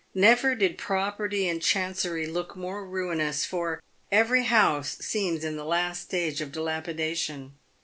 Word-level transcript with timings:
Never 0.15 0.55
did 0.55 0.79
property 0.79 1.47
in 1.47 1.59
Chancery 1.59 2.25
look 2.25 2.55
more 2.55 2.83
ruinous, 2.83 3.45
for 3.45 3.83
every 4.11 4.45
house 4.45 4.97
seems 4.99 5.43
in 5.43 5.57
the 5.57 5.63
last 5.63 6.01
stage 6.01 6.41
of 6.41 6.51
dilapidation. 6.51 7.53